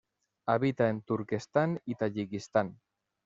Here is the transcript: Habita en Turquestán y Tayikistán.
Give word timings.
Habita 0.47 0.89
en 0.89 1.03
Turquestán 1.03 1.79
y 1.85 1.93
Tayikistán. 1.93 2.79